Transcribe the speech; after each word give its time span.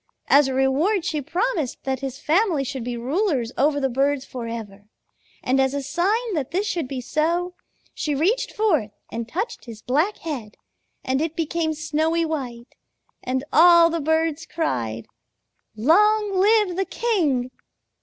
As 0.29 0.47
a 0.47 0.55
reward 0.55 1.05
she 1.05 1.21
promised 1.21 1.83
that 1.83 1.99
his 1.99 2.17
family 2.17 2.63
should 2.63 2.83
be 2.83 2.97
rulers 2.97 3.51
over 3.55 3.79
the 3.79 3.87
birds 3.87 4.25
forever, 4.25 4.85
and 5.43 5.59
as 5.61 5.75
a 5.75 5.83
sign 5.83 6.33
that 6.33 6.49
this 6.49 6.65
should 6.65 6.87
be 6.87 6.99
so, 7.01 7.53
she 7.93 8.15
reached 8.15 8.51
forth 8.51 8.89
and 9.11 9.29
touched 9.29 9.65
his 9.65 9.83
black 9.83 10.17
head, 10.17 10.57
and 11.05 11.21
it 11.21 11.35
became 11.35 11.75
snowy 11.75 12.25
white, 12.25 12.73
and 13.21 13.43
all 13.53 13.91
the 13.91 14.01
birds 14.01 14.47
cried 14.47 15.05
'Long 15.75 16.33
live 16.35 16.77
the 16.77 16.85
king!' 16.85 17.51